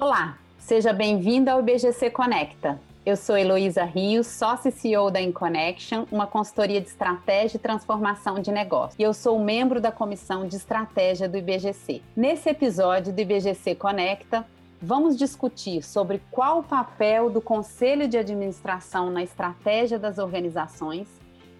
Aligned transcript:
Olá, 0.00 0.38
seja 0.58 0.94
bem-vindo 0.94 1.50
ao 1.50 1.60
IBGC 1.60 2.08
Conecta. 2.08 2.80
Eu 3.04 3.18
sou 3.18 3.36
Heloísa 3.36 3.84
Rios, 3.84 4.28
sócia 4.28 4.70
e 4.70 4.72
CEO 4.72 5.10
da 5.10 5.20
InConnection, 5.20 6.06
uma 6.10 6.26
consultoria 6.26 6.80
de 6.80 6.86
estratégia 6.86 7.58
e 7.58 7.60
transformação 7.60 8.40
de 8.40 8.50
negócio. 8.50 8.96
E 8.98 9.02
eu 9.02 9.12
sou 9.12 9.38
membro 9.38 9.78
da 9.78 9.92
comissão 9.92 10.48
de 10.48 10.56
estratégia 10.56 11.28
do 11.28 11.36
IBGC. 11.36 12.00
Nesse 12.16 12.48
episódio 12.48 13.12
do 13.12 13.20
IBGC 13.20 13.74
Conecta, 13.74 14.46
vamos 14.80 15.18
discutir 15.18 15.82
sobre 15.82 16.22
qual 16.30 16.60
o 16.60 16.64
papel 16.64 17.28
do 17.28 17.42
conselho 17.42 18.08
de 18.08 18.16
administração 18.16 19.10
na 19.10 19.22
estratégia 19.22 19.98
das 19.98 20.16
organizações, 20.16 21.08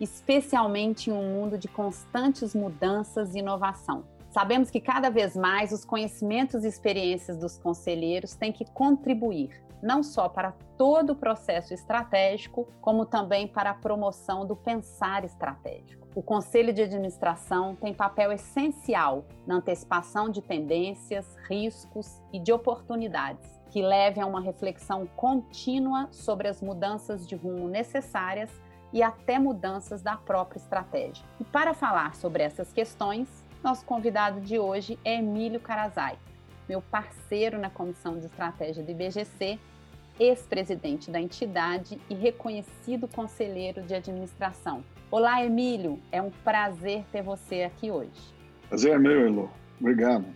especialmente 0.01 1.11
em 1.11 1.13
um 1.13 1.35
mundo 1.35 1.59
de 1.59 1.69
constantes 1.69 2.55
mudanças 2.55 3.35
e 3.35 3.41
inovação. 3.41 4.03
Sabemos 4.31 4.71
que 4.71 4.81
cada 4.81 5.11
vez 5.11 5.37
mais 5.37 5.73
os 5.73 5.85
conhecimentos 5.85 6.65
e 6.65 6.69
experiências 6.69 7.37
dos 7.37 7.59
conselheiros 7.59 8.35
têm 8.35 8.53
que 8.53 8.65
contribuir, 8.71 9.61
não 9.83 10.05
só 10.05 10.29
para 10.29 10.53
todo 10.79 11.11
o 11.11 11.17
processo 11.17 11.75
estratégico, 11.75 12.69
como 12.81 13.05
também 13.05 13.49
para 13.49 13.71
a 13.71 13.75
promoção 13.75 14.47
do 14.47 14.55
pensar 14.55 15.25
estratégico. 15.25 16.07
O 16.15 16.23
Conselho 16.23 16.73
de 16.73 16.83
Administração 16.83 17.75
tem 17.75 17.93
papel 17.93 18.31
essencial 18.31 19.25
na 19.45 19.57
antecipação 19.57 20.31
de 20.31 20.41
tendências, 20.41 21.37
riscos 21.49 22.23
e 22.33 22.39
de 22.39 22.53
oportunidades 22.53 23.61
que 23.71 23.83
levem 23.83 24.23
a 24.23 24.27
uma 24.27 24.41
reflexão 24.41 25.07
contínua 25.17 26.09
sobre 26.13 26.47
as 26.47 26.61
mudanças 26.61 27.27
de 27.27 27.35
rumo 27.35 27.69
necessárias 27.69 28.51
e 28.93 29.03
até 29.03 29.39
mudanças 29.39 30.03
da 30.03 30.17
própria 30.17 30.59
estratégia. 30.59 31.25
E 31.39 31.45
para 31.45 31.75
falar 31.75 32.15
sobre 32.17 32.43
essas 32.43 32.73
questões, 32.73 33.29
nosso 33.63 33.85
convidado 33.85 34.41
de 34.41 34.59
hoje 34.59 34.99
é 35.05 35.17
Emílio 35.17 35.61
Carazai, 35.61 36.19
meu 36.69 36.81
parceiro 36.81 37.59
na 37.59 37.69
comissão 37.69 38.19
de 38.19 38.27
estratégia 38.27 38.83
do 38.83 38.91
IBGC, 38.91 39.59
ex-presidente 40.19 41.11
da 41.11 41.21
entidade 41.21 42.01
e 42.09 42.15
reconhecido 42.15 43.07
conselheiro 43.07 43.83
de 43.83 43.95
administração. 43.95 44.83
Olá, 45.11 45.45
Emílio, 45.45 46.01
é 46.11 46.23
um 46.23 46.31
prazer 46.31 47.05
ter 47.13 47.23
você 47.23 47.63
aqui 47.63 47.91
hoje. 47.91 48.35
Prazer 48.69 48.95
é 48.95 48.99
meu, 48.99 49.27
Elo. 49.27 49.51
Obrigado. 49.79 50.27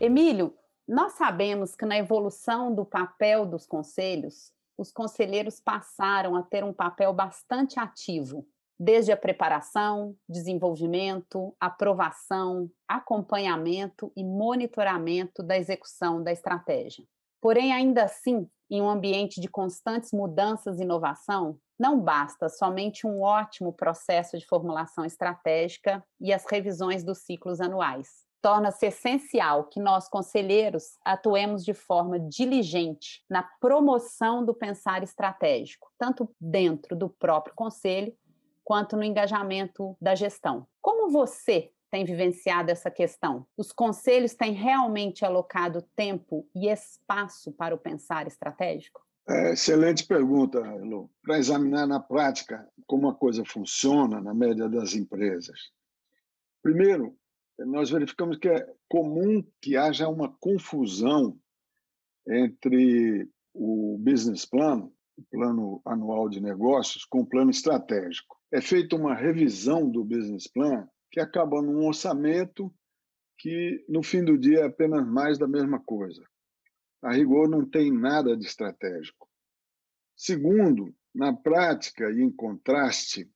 Emílio, 0.00 0.54
nós 0.86 1.12
sabemos 1.14 1.74
que 1.74 1.84
na 1.84 1.98
evolução 1.98 2.72
do 2.72 2.84
papel 2.84 3.44
dos 3.44 3.66
conselhos, 3.66 4.52
os 4.76 4.92
conselheiros 4.92 5.60
passaram 5.60 6.36
a 6.36 6.42
ter 6.42 6.62
um 6.62 6.72
papel 6.72 7.12
bastante 7.12 7.80
ativo 7.80 8.46
desde 8.78 9.10
a 9.10 9.16
preparação, 9.16 10.14
desenvolvimento, 10.28 11.54
aprovação, 11.58 12.70
acompanhamento 12.86 14.12
e 14.16 14.22
monitoramento 14.22 15.42
da 15.42 15.56
execução 15.58 16.22
da 16.22 16.30
estratégia. 16.30 17.04
Porém, 17.40 17.72
ainda 17.72 18.04
assim, 18.04 18.48
em 18.70 18.82
um 18.82 18.88
ambiente 18.88 19.40
de 19.40 19.48
constantes 19.48 20.12
mudanças 20.12 20.78
e 20.78 20.82
inovação, 20.82 21.58
não 21.78 22.00
basta 22.00 22.48
somente 22.48 23.06
um 23.06 23.22
ótimo 23.22 23.72
processo 23.72 24.36
de 24.36 24.46
formulação 24.46 25.04
estratégica 25.04 26.04
e 26.20 26.32
as 26.32 26.44
revisões 26.44 27.04
dos 27.04 27.18
ciclos 27.18 27.60
anuais. 27.60 28.26
Torna-se 28.40 28.86
essencial 28.86 29.64
que 29.64 29.80
nós, 29.80 30.08
conselheiros, 30.08 30.96
atuemos 31.04 31.64
de 31.64 31.74
forma 31.74 32.20
diligente 32.20 33.24
na 33.28 33.42
promoção 33.60 34.44
do 34.44 34.54
pensar 34.54 35.02
estratégico, 35.02 35.88
tanto 35.98 36.30
dentro 36.40 36.96
do 36.96 37.08
próprio 37.08 37.54
conselho, 37.54 38.14
quanto 38.68 38.98
no 38.98 39.02
engajamento 39.02 39.96
da 39.98 40.14
gestão. 40.14 40.66
Como 40.82 41.10
você 41.10 41.72
tem 41.90 42.04
vivenciado 42.04 42.70
essa 42.70 42.90
questão? 42.90 43.46
Os 43.56 43.72
conselhos 43.72 44.34
têm 44.34 44.52
realmente 44.52 45.24
alocado 45.24 45.80
tempo 45.96 46.46
e 46.54 46.68
espaço 46.68 47.50
para 47.50 47.74
o 47.74 47.78
pensar 47.78 48.26
estratégico? 48.26 49.00
É, 49.26 49.52
excelente 49.54 50.06
pergunta, 50.06 50.60
Lu. 50.60 51.10
Para 51.22 51.38
examinar 51.38 51.86
na 51.86 51.98
prática 51.98 52.68
como 52.86 53.08
a 53.08 53.14
coisa 53.14 53.42
funciona 53.42 54.20
na 54.20 54.34
média 54.34 54.68
das 54.68 54.92
empresas. 54.92 55.70
Primeiro, 56.62 57.16
nós 57.60 57.88
verificamos 57.88 58.36
que 58.36 58.50
é 58.50 58.70
comum 58.86 59.42
que 59.62 59.78
haja 59.78 60.10
uma 60.10 60.36
confusão 60.40 61.40
entre 62.28 63.30
o 63.54 63.96
business 63.98 64.44
plan, 64.44 64.90
o 65.16 65.22
plano 65.30 65.80
anual 65.86 66.28
de 66.28 66.38
negócios, 66.38 67.06
com 67.06 67.20
o 67.20 67.26
plano 67.26 67.50
estratégico 67.50 68.37
é 68.52 68.60
feita 68.60 68.96
uma 68.96 69.14
revisão 69.14 69.90
do 69.90 70.04
business 70.04 70.46
plan 70.46 70.88
que 71.10 71.20
acaba 71.20 71.62
num 71.62 71.86
orçamento 71.86 72.72
que, 73.38 73.84
no 73.88 74.02
fim 74.02 74.24
do 74.24 74.36
dia, 74.36 74.60
é 74.60 74.64
apenas 74.66 75.06
mais 75.06 75.38
da 75.38 75.46
mesma 75.46 75.80
coisa. 75.80 76.24
A 77.02 77.12
rigor, 77.12 77.48
não 77.48 77.68
tem 77.68 77.92
nada 77.92 78.36
de 78.36 78.44
estratégico. 78.44 79.28
Segundo, 80.16 80.94
na 81.14 81.32
prática 81.32 82.10
e 82.10 82.20
em 82.20 82.30
contraste, 82.30 83.30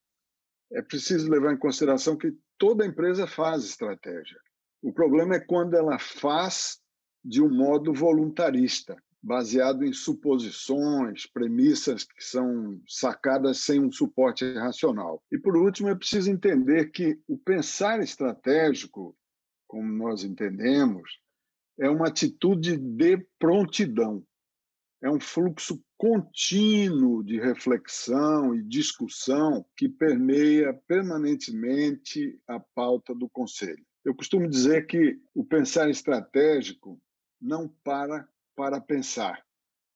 é 0.73 0.83
preciso 0.83 1.31
levar 1.31 1.53
em 1.53 1.59
consideração 1.59 2.17
que 2.17 2.37
toda 2.59 2.87
empresa 2.87 3.27
faz 3.27 3.65
estratégia. 3.65 4.39
O 4.83 4.93
problema 4.93 5.37
é 5.37 5.41
quando 5.41 5.75
ela 5.75 5.99
faz 5.99 6.81
de 7.25 7.41
um 7.41 7.49
modo 7.49 7.93
voluntarista 7.93 8.97
baseado 9.23 9.85
em 9.85 9.93
suposições, 9.93 11.27
premissas 11.27 12.03
que 12.03 12.25
são 12.25 12.81
sacadas 12.89 13.59
sem 13.59 13.81
um 13.81 13.93
suporte 13.93 14.45
racional. 14.55 15.23
E, 15.31 15.39
por 15.39 15.57
último, 15.57 15.89
é 15.89 15.95
preciso 15.95 16.31
entender 16.31 16.91
que 16.91 17.19
o 17.29 17.39
pensar 17.39 18.01
estratégico, 18.01 19.17
como 19.69 19.93
nós 19.93 20.25
entendemos, 20.25 21.21
é 21.79 21.89
uma 21.89 22.09
atitude 22.09 22.77
de 22.77 23.25
prontidão. 23.39 24.25
É 25.01 25.11
um 25.11 25.21
fluxo 25.21 25.83
contínuo 25.97 27.25
de 27.25 27.41
reflexão 27.41 28.55
e 28.55 28.63
discussão 28.63 29.65
que 29.77 29.89
permeia 29.89 30.73
permanentemente 30.87 32.39
a 32.47 32.59
pauta 32.59 33.15
do 33.15 33.29
Conselho. 33.29 33.85
Eu 34.05 34.15
costumo 34.15 34.49
dizer 34.49 34.87
que 34.87 35.21
o 35.35 35.45
pensar 35.45 35.89
estratégico 35.89 37.01
não 37.41 37.69
para 37.85 38.29
para 38.57 38.81
pensar. 38.81 39.43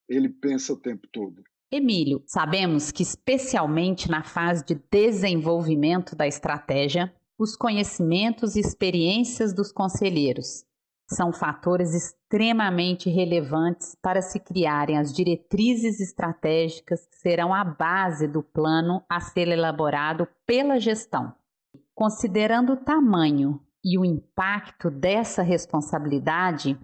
Ele 0.09 0.29
pensa 0.29 0.73
o 0.73 0.81
tempo 0.81 1.07
todo. 1.13 1.43
Emílio, 1.71 2.23
sabemos 2.27 2.93
que, 2.93 3.03
especialmente 3.03 4.09
na 4.09 4.23
fase 4.23 4.65
de 4.65 4.75
desenvolvimento 4.91 6.15
da 6.15 6.27
estratégia, 6.27 7.13
os 7.39 7.57
conhecimentos 7.57 8.57
e 8.57 8.61
experiências 8.61 9.53
dos 9.53 9.73
conselheiros 9.73 10.65
são 11.09 11.33
fatores 11.33 11.95
extremamente 11.95 13.09
relevantes 13.09 13.97
para 14.03 14.21
se 14.21 14.41
criarem 14.41 14.99
as 14.99 15.13
diretrizes 15.13 16.01
estratégicas 16.01 17.07
que 17.07 17.17
serão 17.17 17.55
a 17.55 17.65
base 17.65 18.27
do 18.27 18.43
plano 18.43 19.05
a 19.09 19.21
ser 19.21 19.49
elaborado 19.49 20.27
pela 20.45 20.81
gestão. 20.81 21.33
Considerando 21.95 22.73
o 22.73 22.77
tamanho 22.77 23.61
e 23.85 23.97
o 23.97 24.05
impacto 24.05 24.91
dessa 24.91 25.43
responsabilidade, 25.43 26.79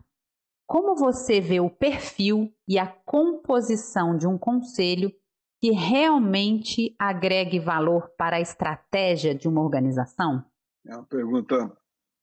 como 0.73 0.97
você 0.97 1.39
vê 1.39 1.61
o 1.61 1.69
perfil 1.69 2.51
e 2.67 2.79
a 2.79 2.87
composição 2.87 4.17
de 4.17 4.27
um 4.27 4.39
conselho 4.39 5.13
que 5.61 5.71
realmente 5.71 6.97
agregue 6.99 7.61
valor 7.61 8.09
para 8.17 8.37
a 8.37 8.41
estratégia 8.41 9.35
de 9.35 9.47
uma 9.47 9.61
organização? 9.61 10.43
É 10.87 10.97
uma 10.97 11.05
pergunta 11.05 11.71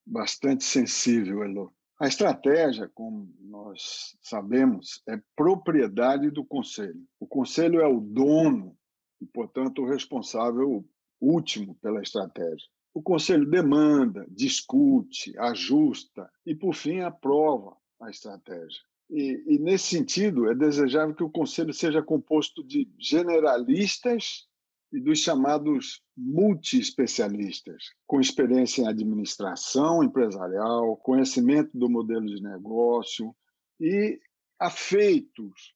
bastante 0.04 0.64
sensível, 0.64 1.44
Elo. 1.44 1.72
A 2.02 2.08
estratégia, 2.08 2.90
como 2.92 3.32
nós 3.40 4.18
sabemos, 4.20 5.04
é 5.08 5.22
propriedade 5.36 6.32
do 6.32 6.44
conselho. 6.44 7.06
O 7.20 7.28
conselho 7.28 7.80
é 7.82 7.88
o 7.88 8.00
dono 8.00 8.76
e, 9.22 9.28
portanto, 9.28 9.84
o 9.84 9.88
responsável 9.88 10.84
último 11.22 11.76
pela 11.76 12.02
estratégia. 12.02 12.68
O 12.96 13.02
conselho 13.04 13.48
demanda, 13.48 14.26
discute, 14.28 15.38
ajusta 15.38 16.28
e, 16.44 16.56
por 16.56 16.73
fim, 16.73 17.02
aprova 17.02 17.78
a 17.99 18.09
estratégia. 18.09 18.81
E, 19.09 19.43
e, 19.47 19.59
nesse 19.59 19.87
sentido, 19.97 20.49
é 20.49 20.55
desejável 20.55 21.16
que 21.16 21.23
o 21.23 21.31
conselho 21.31 21.73
seja 21.73 22.01
composto 22.01 22.63
de 22.63 22.87
generalistas 22.99 24.47
e 24.91 24.99
dos 24.99 25.19
chamados 25.19 26.01
multi-especialistas, 26.16 27.91
com 28.05 28.19
experiência 28.19 28.81
em 28.81 28.87
administração 28.87 30.03
empresarial, 30.03 30.97
conhecimento 30.97 31.78
do 31.78 31.90
modelo 31.90 32.25
de 32.25 32.41
negócio 32.41 33.35
e 33.79 34.19
afeitos, 34.59 35.73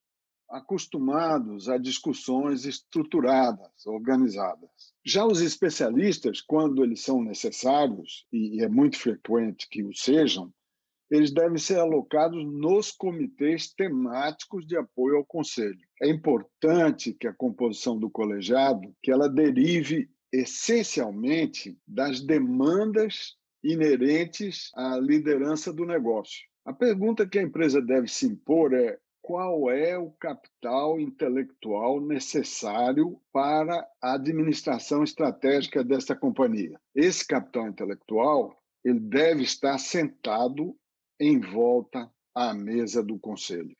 acostumados 0.49 1.69
a 1.69 1.77
discussões 1.77 2.65
estruturadas, 2.65 3.85
organizadas. 3.87 4.69
Já 5.03 5.25
os 5.25 5.41
especialistas, 5.41 6.41
quando 6.41 6.83
eles 6.83 7.01
são 7.01 7.23
necessários, 7.23 8.27
e 8.31 8.63
é 8.63 8.67
muito 8.67 8.97
frequente 8.97 9.67
que 9.69 9.83
o 9.83 9.95
sejam, 9.95 10.53
eles 11.13 11.31
devem 11.31 11.59
ser 11.59 11.77
alocados 11.77 12.43
nos 12.43 12.91
comitês 12.91 13.71
temáticos 13.71 14.65
de 14.65 14.75
apoio 14.75 15.17
ao 15.17 15.23
conselho. 15.23 15.77
É 16.01 16.09
importante 16.09 17.13
que 17.13 17.27
a 17.27 17.33
composição 17.33 17.99
do 17.99 18.09
colegiado 18.09 18.91
que 18.99 19.11
ela 19.11 19.29
derive 19.29 20.09
essencialmente 20.31 21.77
das 21.87 22.19
demandas 22.19 23.35
inerentes 23.63 24.71
à 24.73 24.97
liderança 24.97 25.71
do 25.71 25.85
negócio. 25.85 26.47
A 26.65 26.73
pergunta 26.73 27.27
que 27.27 27.37
a 27.37 27.43
empresa 27.43 27.79
deve 27.79 28.07
se 28.07 28.25
impor 28.25 28.73
é 28.73 28.97
qual 29.21 29.69
é 29.69 29.95
o 29.95 30.09
capital 30.13 30.99
intelectual 30.99 32.01
necessário 32.01 33.21
para 33.31 33.87
a 34.01 34.15
administração 34.15 35.03
estratégica 35.03 35.83
dessa 35.83 36.15
companhia. 36.15 36.75
Esse 36.95 37.23
capital 37.27 37.67
intelectual 37.67 38.57
ele 38.83 38.99
deve 38.99 39.43
estar 39.43 39.77
sentado 39.77 40.75
em 41.19 41.39
volta 41.39 42.09
à 42.35 42.53
mesa 42.53 43.03
do 43.03 43.19
conselho. 43.19 43.73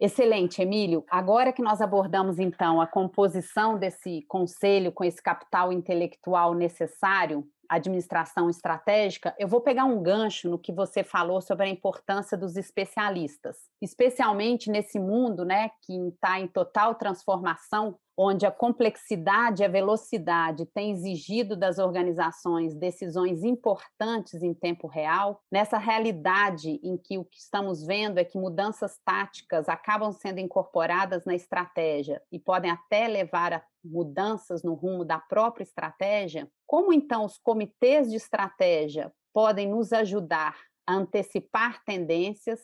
Excelente, 0.00 0.62
Emílio. 0.62 1.04
Agora 1.10 1.52
que 1.52 1.60
nós 1.60 1.82
abordamos 1.82 2.38
então 2.38 2.80
a 2.80 2.86
composição 2.86 3.78
desse 3.78 4.22
conselho 4.26 4.90
com 4.90 5.04
esse 5.04 5.22
capital 5.22 5.70
intelectual 5.70 6.54
necessário, 6.54 7.46
administração 7.68 8.50
estratégica, 8.50 9.34
eu 9.38 9.46
vou 9.46 9.60
pegar 9.60 9.84
um 9.84 10.02
gancho 10.02 10.48
no 10.48 10.58
que 10.58 10.72
você 10.72 11.04
falou 11.04 11.40
sobre 11.40 11.66
a 11.66 11.68
importância 11.68 12.36
dos 12.36 12.56
especialistas, 12.56 13.56
especialmente 13.80 14.70
nesse 14.70 14.98
mundo, 14.98 15.44
né, 15.44 15.70
que 15.82 15.94
está 16.08 16.40
em 16.40 16.48
total 16.48 16.96
transformação, 16.96 17.96
onde 18.22 18.44
a 18.44 18.50
complexidade 18.50 19.62
e 19.62 19.64
a 19.64 19.68
velocidade 19.68 20.66
têm 20.66 20.92
exigido 20.92 21.56
das 21.56 21.78
organizações 21.78 22.74
decisões 22.74 23.42
importantes 23.42 24.42
em 24.42 24.52
tempo 24.52 24.86
real, 24.86 25.40
nessa 25.50 25.78
realidade 25.78 26.78
em 26.82 26.98
que 26.98 27.16
o 27.16 27.24
que 27.24 27.38
estamos 27.38 27.82
vendo 27.82 28.18
é 28.18 28.24
que 28.24 28.36
mudanças 28.36 28.98
táticas 29.06 29.70
acabam 29.70 30.12
sendo 30.12 30.38
incorporadas 30.38 31.24
na 31.24 31.34
estratégia 31.34 32.20
e 32.30 32.38
podem 32.38 32.70
até 32.70 33.08
levar 33.08 33.54
a 33.54 33.62
mudanças 33.82 34.62
no 34.62 34.74
rumo 34.74 35.02
da 35.02 35.18
própria 35.18 35.64
estratégia, 35.64 36.46
como 36.66 36.92
então 36.92 37.24
os 37.24 37.38
comitês 37.38 38.10
de 38.10 38.16
estratégia 38.16 39.10
podem 39.32 39.66
nos 39.66 39.94
ajudar 39.94 40.58
a 40.86 40.94
antecipar 40.94 41.82
tendências 41.84 42.60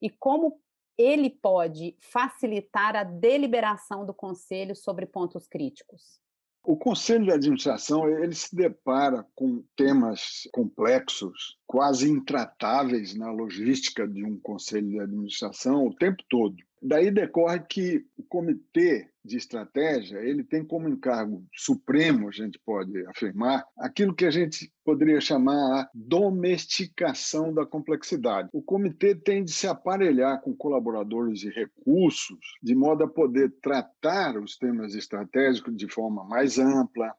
e 0.00 0.08
como 0.08 0.58
ele 0.98 1.30
pode 1.30 1.96
facilitar 2.00 2.96
a 2.96 3.04
deliberação 3.04 4.06
do 4.06 4.14
conselho 4.14 4.74
sobre 4.74 5.06
pontos 5.06 5.46
críticos? 5.46 6.22
O 6.66 6.78
conselho 6.78 7.26
de 7.26 7.32
administração 7.32 8.08
ele 8.08 8.34
se 8.34 8.56
depara 8.56 9.26
com 9.34 9.62
temas 9.76 10.48
complexos, 10.50 11.58
quase 11.66 12.08
intratáveis 12.08 13.14
na 13.14 13.30
logística 13.30 14.08
de 14.08 14.24
um 14.24 14.38
conselho 14.38 14.88
de 14.88 15.00
administração 15.00 15.86
o 15.86 15.94
tempo 15.94 16.22
todo. 16.26 16.56
Daí 16.80 17.10
decorre 17.10 17.60
que 17.60 18.06
o 18.16 18.22
comitê 18.22 19.10
de 19.24 19.36
estratégia, 19.36 20.18
ele 20.18 20.44
tem 20.44 20.64
como 20.64 20.88
encargo 20.88 21.46
supremo, 21.54 22.28
a 22.28 22.32
gente 22.32 22.58
pode 22.58 23.06
afirmar, 23.06 23.64
aquilo 23.78 24.14
que 24.14 24.26
a 24.26 24.30
gente 24.30 24.70
poderia 24.84 25.20
chamar 25.20 25.80
a 25.80 25.90
domesticação 25.94 27.52
da 27.52 27.64
complexidade. 27.64 28.50
O 28.52 28.62
comitê 28.62 29.14
tem 29.14 29.42
de 29.42 29.52
se 29.52 29.66
aparelhar 29.66 30.42
com 30.42 30.54
colaboradores 30.54 31.42
e 31.42 31.48
recursos 31.48 32.38
de 32.62 32.74
modo 32.74 33.04
a 33.04 33.08
poder 33.08 33.50
tratar 33.62 34.36
os 34.36 34.58
temas 34.58 34.94
estratégicos 34.94 35.74
de 35.74 35.88
forma 35.88 36.22
mais 36.24 36.58
ampla, 36.58 37.14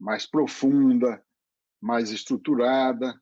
mais 0.00 0.26
profunda, 0.26 1.22
mais 1.80 2.10
estruturada, 2.10 3.14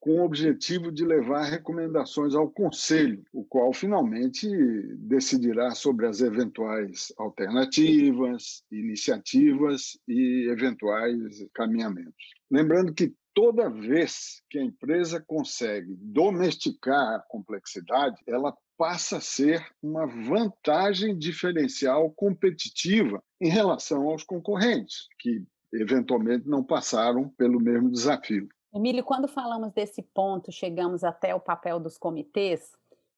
com 0.00 0.20
o 0.20 0.24
objetivo 0.24 0.90
de 0.90 1.04
levar 1.04 1.44
recomendações 1.44 2.34
ao 2.34 2.50
Conselho, 2.50 3.22
o 3.32 3.44
qual 3.44 3.72
finalmente 3.72 4.48
decidirá 4.96 5.72
sobre 5.72 6.06
as 6.06 6.22
eventuais 6.22 7.12
alternativas, 7.18 8.64
iniciativas 8.72 9.98
e 10.08 10.48
eventuais 10.50 11.44
caminhamentos. 11.54 12.34
Lembrando 12.50 12.94
que 12.94 13.14
toda 13.34 13.68
vez 13.68 14.42
que 14.48 14.58
a 14.58 14.64
empresa 14.64 15.22
consegue 15.24 15.94
domesticar 16.00 17.16
a 17.16 17.24
complexidade, 17.28 18.16
ela 18.26 18.56
passa 18.78 19.18
a 19.18 19.20
ser 19.20 19.62
uma 19.82 20.06
vantagem 20.06 21.16
diferencial 21.16 22.10
competitiva 22.12 23.22
em 23.38 23.50
relação 23.50 24.08
aos 24.08 24.24
concorrentes, 24.24 25.06
que 25.18 25.44
eventualmente 25.74 26.48
não 26.48 26.64
passaram 26.64 27.28
pelo 27.36 27.60
mesmo 27.60 27.90
desafio. 27.90 28.48
Emílio, 28.72 29.02
quando 29.02 29.26
falamos 29.26 29.72
desse 29.72 30.00
ponto, 30.00 30.52
chegamos 30.52 31.02
até 31.02 31.34
o 31.34 31.40
papel 31.40 31.80
dos 31.80 31.98
comitês, 31.98 32.70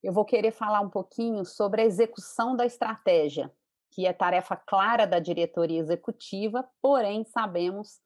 eu 0.02 0.10
vou 0.10 0.24
querer 0.24 0.50
falar 0.50 0.80
um 0.80 0.88
pouquinho 0.88 1.44
sobre 1.44 1.82
a 1.82 1.84
execução 1.84 2.56
da 2.56 2.64
estratégia, 2.64 3.52
que 3.90 4.06
é 4.06 4.14
tarefa 4.14 4.56
clara 4.56 5.06
da 5.06 5.18
diretoria 5.18 5.78
executiva, 5.78 6.66
porém 6.80 7.22
sabemos 7.24 8.00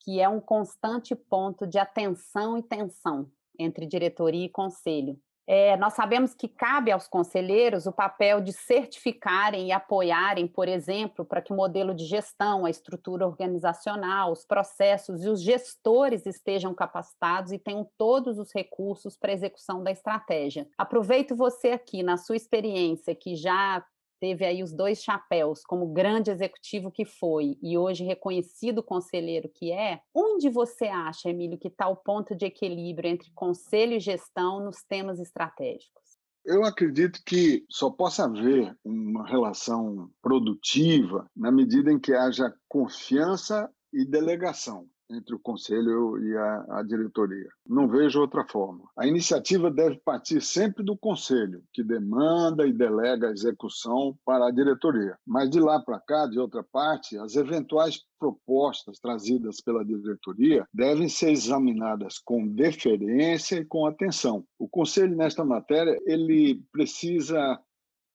que 0.00 0.20
é 0.20 0.28
um 0.28 0.38
constante 0.38 1.16
ponto 1.16 1.66
de 1.66 1.78
atenção 1.78 2.58
e 2.58 2.62
tensão 2.62 3.30
entre 3.58 3.86
diretoria 3.86 4.44
e 4.44 4.50
conselho. 4.50 5.18
É, 5.46 5.76
nós 5.76 5.94
sabemos 5.94 6.34
que 6.34 6.48
cabe 6.48 6.92
aos 6.92 7.08
conselheiros 7.08 7.86
o 7.86 7.92
papel 7.92 8.40
de 8.40 8.52
certificarem 8.52 9.68
e 9.68 9.72
apoiarem, 9.72 10.46
por 10.46 10.68
exemplo, 10.68 11.24
para 11.24 11.42
que 11.42 11.52
o 11.52 11.56
modelo 11.56 11.94
de 11.94 12.04
gestão, 12.04 12.64
a 12.64 12.70
estrutura 12.70 13.26
organizacional, 13.26 14.30
os 14.30 14.44
processos 14.44 15.24
e 15.24 15.28
os 15.28 15.42
gestores 15.42 16.26
estejam 16.26 16.72
capacitados 16.74 17.52
e 17.52 17.58
tenham 17.58 17.88
todos 17.98 18.38
os 18.38 18.52
recursos 18.54 19.16
para 19.16 19.30
a 19.30 19.34
execução 19.34 19.82
da 19.82 19.90
estratégia. 19.90 20.68
Aproveito 20.78 21.34
você 21.34 21.70
aqui, 21.70 22.02
na 22.02 22.16
sua 22.16 22.36
experiência, 22.36 23.14
que 23.14 23.34
já 23.34 23.84
teve 24.22 24.44
aí 24.44 24.62
os 24.62 24.72
dois 24.72 25.02
chapéus, 25.02 25.64
como 25.64 25.92
grande 25.92 26.30
executivo 26.30 26.92
que 26.92 27.04
foi 27.04 27.58
e 27.60 27.76
hoje 27.76 28.04
reconhecido 28.04 28.80
conselheiro 28.80 29.50
que 29.52 29.72
é, 29.72 30.00
onde 30.14 30.48
você 30.48 30.84
acha, 30.84 31.28
Emílio, 31.28 31.58
que 31.58 31.66
está 31.66 31.88
o 31.88 31.96
ponto 31.96 32.32
de 32.36 32.46
equilíbrio 32.46 33.10
entre 33.10 33.32
conselho 33.34 33.94
e 33.94 33.98
gestão 33.98 34.64
nos 34.64 34.84
temas 34.84 35.18
estratégicos? 35.18 36.00
Eu 36.44 36.62
acredito 36.62 37.20
que 37.26 37.64
só 37.68 37.90
possa 37.90 38.26
haver 38.26 38.72
uma 38.84 39.26
relação 39.26 40.08
produtiva 40.22 41.28
na 41.36 41.50
medida 41.50 41.90
em 41.90 41.98
que 41.98 42.14
haja 42.14 42.54
confiança 42.68 43.68
e 43.92 44.04
delegação 44.04 44.86
entre 45.10 45.34
o 45.34 45.38
conselho 45.38 46.18
e 46.18 46.36
a, 46.36 46.78
a, 46.78 46.82
diretoria. 46.82 47.48
Não 47.66 47.88
vejo 47.88 48.20
outra 48.20 48.44
forma. 48.46 48.84
A 48.96 49.06
iniciativa 49.06 49.70
deve 49.70 49.96
partir 50.04 50.40
sempre 50.40 50.82
do 50.84 50.96
conselho, 50.96 51.62
que 51.72 51.82
demanda 51.82 52.66
e 52.66 52.72
delega 52.72 53.28
a 53.28 53.32
execução 53.32 54.16
para 54.24 54.46
a 54.46 54.50
diretoria. 54.50 55.16
Mas 55.26 55.50
de 55.50 55.60
lá 55.60 55.80
para 55.80 56.00
cá, 56.00 56.26
de 56.26 56.38
outra 56.38 56.62
parte, 56.62 57.18
as 57.18 57.36
eventuais 57.36 58.02
propostas 58.18 59.00
trazidas 59.00 59.60
pela 59.60 59.84
diretoria 59.84 60.64
devem 60.72 61.08
ser 61.08 61.32
examinadas 61.32 62.18
com 62.18 62.46
deferência 62.46 63.56
e 63.56 63.64
com 63.64 63.84
atenção. 63.84 64.44
O 64.58 64.68
conselho 64.68 65.16
nesta 65.16 65.44
matéria, 65.44 65.98
ele 66.06 66.62
precisa 66.70 67.60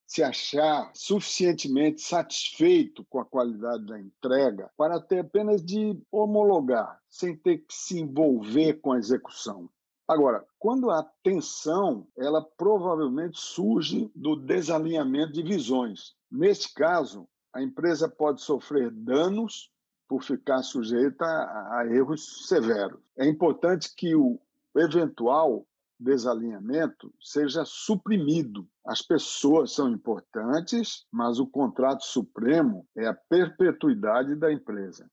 se 0.07 0.23
achar 0.23 0.89
suficientemente 0.95 2.01
satisfeito 2.01 3.05
com 3.09 3.19
a 3.19 3.25
qualidade 3.25 3.85
da 3.85 3.99
entrega 3.99 4.71
para 4.77 5.01
ter 5.01 5.19
apenas 5.19 5.63
de 5.63 6.01
homologar, 6.09 6.99
sem 7.09 7.35
ter 7.35 7.57
que 7.57 7.73
se 7.73 7.99
envolver 7.99 8.75
com 8.75 8.93
a 8.93 8.97
execução. 8.97 9.69
Agora, 10.07 10.45
quando 10.57 10.89
a 10.89 11.03
tensão, 11.21 12.07
ela 12.17 12.41
provavelmente 12.41 13.37
surge 13.37 14.09
do 14.15 14.37
desalinhamento 14.37 15.33
de 15.33 15.43
visões. 15.43 16.15
Neste 16.31 16.73
caso, 16.73 17.27
a 17.51 17.61
empresa 17.61 18.07
pode 18.07 18.41
sofrer 18.41 18.89
danos 18.89 19.69
por 20.07 20.23
ficar 20.23 20.63
sujeita 20.63 21.25
a, 21.25 21.85
erros 21.91 22.47
severos. 22.47 23.01
É 23.17 23.27
importante 23.27 23.93
que 23.93 24.15
o 24.15 24.39
eventual 24.73 25.66
desalinhamento 25.99 27.13
seja 27.19 27.63
suprimido. 27.65 28.67
As 28.85 29.01
pessoas 29.01 29.73
são 29.73 29.89
importantes, 29.89 31.05
mas 31.11 31.39
o 31.39 31.47
contrato 31.47 32.03
supremo 32.03 32.85
é 32.95 33.07
a 33.07 33.13
perpetuidade 33.13 34.35
da 34.35 34.51
empresa. 34.51 35.09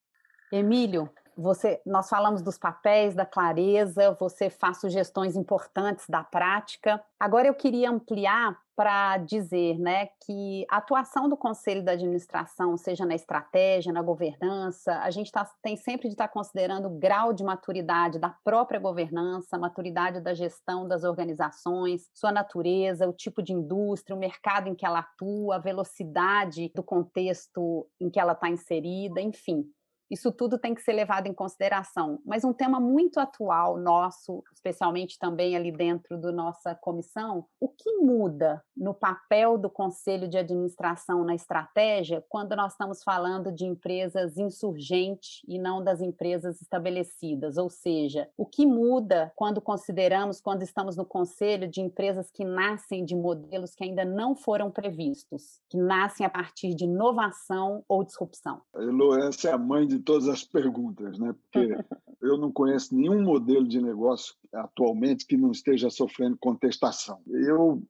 Emílio, 0.53 1.11
você, 1.37 1.81
nós 1.85 2.09
falamos 2.09 2.43
dos 2.43 2.57
papéis, 2.57 3.15
da 3.15 3.27
clareza, 3.27 4.17
você 4.19 4.49
faz 4.49 4.81
sugestões 4.81 5.37
importantes 5.37 6.07
da 6.09 6.23
prática. 6.23 7.03
Agora 7.19 7.49
eu 7.49 7.55
queria 7.55 7.91
ampliar 7.91 8.57
para 8.77 9.19
dizer 9.19 9.79
né, 9.79 10.09
que 10.25 10.65
a 10.71 10.79
atuação 10.79 11.29
do 11.29 11.37
conselho 11.37 11.83
da 11.83 11.93
administração, 11.93 12.77
seja 12.77 13.05
na 13.05 13.15
estratégia, 13.15 13.93
na 13.93 14.03
governança, 14.03 14.99
a 15.01 15.11
gente 15.11 15.31
tá, 15.31 15.49
tem 15.63 15.77
sempre 15.77 16.09
de 16.09 16.15
estar 16.15 16.29
tá 16.29 16.33
considerando 16.33 16.87
o 16.87 16.99
grau 16.99 17.33
de 17.33 17.45
maturidade 17.45 18.19
da 18.19 18.31
própria 18.45 18.81
governança, 18.81 19.59
maturidade 19.59 20.21
da 20.21 20.35
gestão 20.35 20.87
das 20.87 21.05
organizações, 21.05 22.09
sua 22.13 22.33
natureza, 22.33 23.09
o 23.09 23.13
tipo 23.13 23.43
de 23.43 23.53
indústria, 23.53 24.17
o 24.17 24.19
mercado 24.19 24.69
em 24.69 24.75
que 24.75 24.87
ela 24.87 25.01
atua, 25.01 25.57
a 25.57 25.61
velocidade 25.61 26.71
do 26.75 26.83
contexto 26.83 27.87
em 28.01 28.11
que 28.11 28.21
ela 28.21 28.33
está 28.33 28.49
inserida, 28.49 29.21
enfim 29.21 29.65
Isso 30.11 30.31
tudo 30.31 30.59
tem 30.59 30.75
que 30.75 30.83
ser 30.83 30.93
levado 30.93 31.27
em 31.27 31.35
consideração. 31.35 32.21
Mas 32.25 32.45
um 32.45 32.53
tema 32.53 32.79
muito 32.79 33.19
atual 33.19 33.79
nosso, 33.79 34.43
especialmente 34.53 35.19
também 35.19 35.57
ali 35.57 35.73
dentro 35.73 36.21
da 36.21 36.33
nossa 36.33 36.75
comissão, 36.75 37.47
o 37.61 37.69
que 37.69 37.91
muda 37.99 38.63
no 38.77 38.95
papel 38.95 39.57
do 39.57 39.71
conselho 39.71 40.29
de 40.29 40.39
administração 40.39 41.25
na 41.25 41.35
estratégia 41.35 42.25
quando 42.29 42.55
nós 42.55 42.73
estamos 42.73 43.03
falando 43.03 43.51
de 43.51 43.65
empresas 43.65 44.37
insurgentes 44.37 45.43
e 45.49 45.59
não 45.59 45.83
das 45.83 46.01
empresas 46.01 46.61
estabelecidas? 46.61 47.57
Ou 47.57 47.71
seja, 47.71 48.29
o 48.37 48.47
que 48.47 48.67
muda 48.67 49.33
quando 49.35 49.61
consideramos, 49.61 50.41
quando 50.41 50.63
estamos 50.63 50.97
no 50.97 51.05
conselho 51.05 51.69
de 51.69 51.81
empresas 51.81 52.31
que 52.31 52.45
nascem 52.45 53.05
de 53.05 53.15
modelos 53.15 53.75
que 53.75 53.85
ainda 53.85 54.05
não 54.05 54.35
foram 54.35 54.71
previstos, 54.71 55.61
que 55.69 55.79
nascem 55.79 56.27
a 56.27 56.31
partir 56.31 56.75
de 56.75 56.85
inovação 56.85 57.85
ou 57.89 58.05
disrupção? 58.05 58.61
Elo, 58.75 59.15
essa 59.19 59.49
é 59.49 59.53
a 59.53 59.59
mãe 59.59 59.87
de 59.87 59.94
todas 60.01 60.29
as 60.29 60.45
perguntas, 60.45 61.19
né? 61.19 61.33
Porque 61.33 61.69
eu 62.23 62.37
não 62.39 62.53
conheço 62.53 62.95
nenhum 62.95 63.23
modelo 63.23 63.67
de 63.67 63.81
negócio 63.81 64.35
atualmente 64.53 65.27
que 65.27 65.37
não 65.37 65.51
esteja 65.51 65.91
sofrendo 65.91 66.37
contestação. 66.39 67.21
Eu 67.27 67.83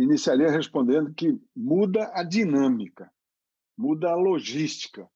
iniciaria 0.00 0.50
respondendo 0.50 1.12
que 1.14 1.38
muda 1.54 2.10
a 2.14 2.22
dinâmica, 2.22 3.10
muda 3.76 4.10
a 4.10 4.16
logística. 4.16 5.08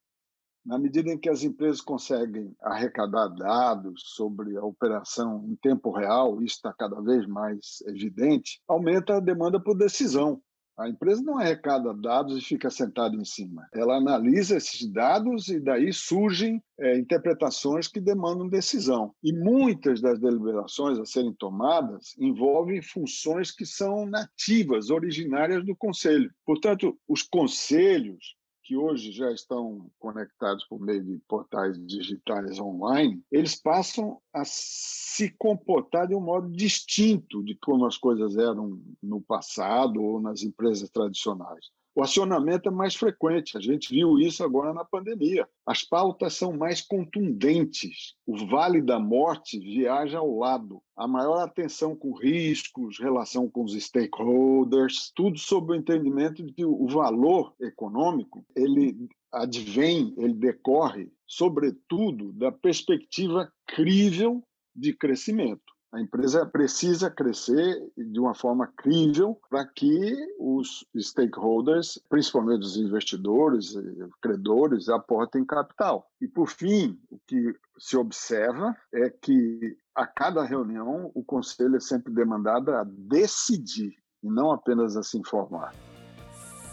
Na 0.65 0.79
medida 0.79 1.13
em 1.13 1.19
que 1.19 1.29
as 1.29 1.45
empresas 1.45 1.81
conseguem 1.81 2.53
arrecadar 2.61 3.29
dados 3.29 4.03
sobre 4.17 4.57
a 4.57 4.65
operação 4.65 5.45
em 5.49 5.55
tempo 5.55 5.93
real, 5.93 6.43
isso 6.43 6.57
está 6.57 6.73
cada 6.73 7.01
vez 7.01 7.25
mais 7.27 7.83
evidente, 7.87 8.61
aumenta 8.67 9.17
a 9.17 9.21
demanda 9.21 9.61
por 9.61 9.77
decisão. 9.77 10.43
A 10.79 10.89
empresa 10.89 11.23
não 11.23 11.39
arrecada 11.39 11.95
dados 11.95 12.37
e 12.37 12.45
fica 12.45 12.69
sentada 12.69 13.17
em 13.17 13.25
cima. 13.25 13.67
Ela 13.73 13.97
analisa 13.97 14.59
esses 14.59 14.87
dados 14.87 15.49
e 15.49 15.59
daí 15.59 15.91
surgem 15.91 16.63
é, 16.79 16.99
interpretações 16.99 17.89
que 17.89 17.99
demandam 17.99 18.47
decisão. 18.47 19.15
E 19.23 19.33
muitas 19.33 20.03
das 20.03 20.21
deliberações 20.21 20.99
a 20.99 21.07
serem 21.07 21.33
tomadas 21.33 22.15
envolvem 22.19 22.83
funções 22.83 23.51
que 23.51 23.65
são 23.65 24.05
nativas, 24.05 24.91
originárias 24.91 25.65
do 25.65 25.75
conselho. 25.75 26.31
Portanto, 26.45 26.99
os 27.09 27.23
conselhos 27.23 28.36
que 28.67 28.77
hoje 28.77 29.13
já 29.13 29.31
estão 29.31 29.89
conectados 29.97 30.65
por 30.65 30.81
meio 30.81 31.05
de 31.05 31.19
portais 31.29 31.79
digitais 31.87 32.59
online, 32.59 33.23
eles 33.31 33.55
passam 33.55 34.21
a 34.35 34.43
se 34.45 35.31
comportar 35.39 36.09
de 36.09 36.17
um 36.17 36.21
modo 36.21 36.51
distinto 36.51 37.45
de 37.45 37.55
como 37.55 37.87
as 37.87 37.97
coisas 37.97 38.37
eram 38.37 38.83
no 39.01 39.21
passado 39.21 40.03
ou 40.03 40.21
nas 40.21 40.43
empresas 40.43 40.91
tradicionais 40.91 41.71
o 41.97 42.03
acionamento 42.03 42.69
é 42.69 42.71
mais 42.71 42.95
frequente. 42.95 43.57
A 43.57 43.61
gente 43.61 43.89
viu 43.89 44.19
isso 44.19 44.45
agora 44.45 44.75
na 44.75 44.85
pandemia. 44.85 45.49
As 45.65 45.83
pautas 45.83 46.35
são 46.35 46.53
mais 46.53 46.83
contundentes. 46.83 48.15
O 48.27 48.47
vale 48.47 48.83
da 48.83 49.01
morte 49.01 49.59
viaja 49.59 50.19
ao 50.19 50.37
lado. 50.37 50.83
A 50.95 51.09
maior 51.09 51.39
atenção 51.39 51.97
com 51.97 52.13
riscos, 52.13 52.99
relação 52.99 53.49
com 53.49 53.65
os 53.65 53.73
stakeholders, 53.73 55.11
tudo 55.17 55.39
sob 55.39 55.73
o 55.73 55.75
entendimento 55.75 56.43
de 56.45 56.53
que 56.53 56.67
o 56.67 56.87
valor 56.87 57.55
econômico 57.59 58.45
ele 58.55 59.09
advém, 59.33 60.15
ele 60.19 60.35
decorre, 60.35 61.11
sobretudo, 61.27 62.31
da 62.35 62.53
perspectiva 62.53 63.51
crível 63.67 64.45
de 64.75 64.93
crescimento. 64.93 65.76
A 65.93 66.01
empresa 66.01 66.45
precisa 66.45 67.11
crescer 67.11 67.91
de 67.97 68.19
uma 68.19 68.35
forma 68.35 68.67
crível 68.67 69.41
para 69.49 69.65
que 69.65 70.15
os 70.39 70.85
stakeholders, 70.99 71.99
principalmente 72.09 72.65
os 72.65 72.77
investidores, 72.77 73.75
credores, 74.21 74.89
aportem 74.89 75.45
capital. 75.45 76.11
E, 76.21 76.27
por 76.29 76.49
fim, 76.49 76.99
o 77.11 77.19
que 77.27 77.55
se 77.79 77.97
observa 77.97 78.77
é 78.93 79.09
que 79.09 79.77
a 79.95 80.07
cada 80.07 80.45
reunião 80.45 81.11
o 81.15 81.25
conselho 81.25 81.77
é 81.77 81.81
sempre 81.81 82.13
demandado 82.13 82.73
a 82.73 82.85
decidir 82.85 83.95
e 84.23 84.29
não 84.29 84.51
apenas 84.51 84.97
a 84.97 85.03
se 85.03 85.17
informar 85.17 85.73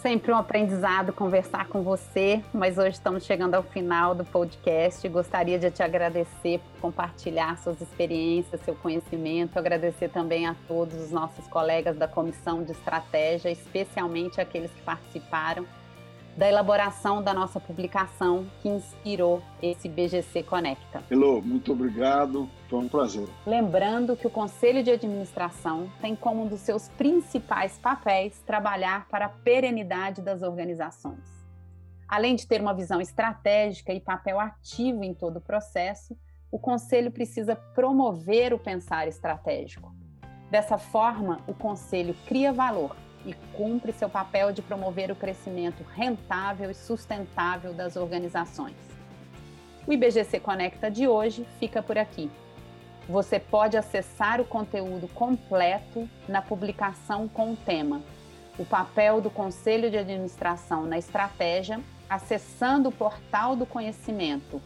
sempre 0.04 0.34
um 0.34 0.36
aprendizado 0.36 1.14
conversar 1.14 1.70
com 1.70 1.82
você, 1.82 2.44
mas 2.54 2.78
hoje 2.78 2.90
estamos 2.90 3.24
chegando 3.24 3.56
ao 3.56 3.64
final 3.64 4.14
do 4.14 4.26
podcast. 4.26 5.08
Gostaria 5.08 5.58
de 5.58 5.72
te 5.72 5.82
agradecer 5.82 6.60
por 6.60 6.82
compartilhar 6.82 7.58
suas 7.58 7.80
experiências, 7.80 8.60
seu 8.66 8.76
conhecimento, 8.76 9.58
agradecer 9.58 10.10
também 10.10 10.46
a 10.46 10.58
todos 10.68 10.94
os 10.96 11.10
nossos 11.10 11.48
colegas 11.48 11.96
da 11.96 12.06
comissão 12.06 12.64
de 12.64 12.74
estratégia, 12.74 13.50
especialmente 13.50 14.42
aqueles 14.42 14.72
que 14.72 14.82
participaram 14.82 15.66
da 16.36 16.48
elaboração 16.48 17.22
da 17.22 17.34
nossa 17.34 17.60
publicação 17.60 18.48
que 18.62 18.70
inspirou 18.70 19.42
esse 19.62 19.88
BGC 19.88 20.44
Conecta. 20.44 21.04
Hello, 21.10 21.42
muito 21.42 21.72
obrigado, 21.72 22.50
foi 22.70 22.80
um 22.80 22.88
prazer. 22.88 23.28
Lembrando 23.46 24.16
que 24.16 24.26
o 24.26 24.32
Conselho 24.32 24.84
de 24.84 24.92
Administração 24.92 25.92
tem 26.02 26.16
como 26.16 26.44
um 26.44 26.48
dos 26.48 26.62
seus 26.62 26.90
principais 26.90 27.78
papéis 27.78 28.42
trabalhar 28.46 29.08
para 29.10 29.26
a 29.26 29.30
perenidade 29.30 30.22
das 30.22 30.42
organizações. 30.42 31.44
Além 32.08 32.36
de 32.36 32.48
ter 32.48 32.62
uma 32.62 32.74
visão 32.74 33.00
estratégica 33.00 33.94
e 33.94 34.00
papel 34.00 34.40
ativo 34.40 35.04
em 35.04 35.14
todo 35.14 35.38
o 35.38 35.42
processo, 35.42 36.18
o 36.52 36.60
Conselho 36.60 37.12
precisa 37.12 37.56
promover 37.56 38.54
o 38.54 38.60
pensar 38.60 39.08
estratégico. 39.08 39.92
Dessa 40.52 40.78
forma, 40.78 41.40
o 41.48 41.54
Conselho 41.54 42.16
cria 42.28 42.54
valor 42.54 42.96
e 43.26 43.34
cumpre 43.54 43.92
seu 43.92 44.10
papel 44.10 44.52
de 44.52 44.62
promover 44.62 45.12
o 45.12 45.16
crescimento 45.16 45.84
rentável 45.96 46.70
e 46.70 46.74
sustentável 46.74 47.74
das 47.74 47.96
organizações. 47.96 48.76
O 49.88 49.94
IBGC 49.94 50.40
Conecta 50.40 50.90
de 50.90 51.08
hoje 51.08 51.46
fica 51.60 51.84
por 51.84 51.98
aqui. 51.98 52.32
Você 53.08 53.40
pode 53.40 53.76
acessar 53.76 54.40
o 54.40 54.46
conteúdo 54.46 55.10
completo 55.10 56.08
na 56.28 56.42
publicação 56.42 57.28
com 57.28 57.52
o 57.52 57.58
tema 57.58 58.02
O 58.58 58.66
papel 58.66 59.20
do 59.20 59.30
Conselho 59.30 59.92
de 59.92 59.98
Administração 59.98 60.86
na 60.86 60.98
Estratégia, 60.98 61.82
acessando 62.10 62.88
o 62.90 62.92
portal 62.92 63.56
do 63.56 63.66
conhecimento 63.66 64.62